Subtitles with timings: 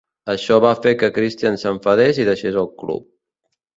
[0.33, 3.07] Això va fer que Christian s'enfadés i deixés el club.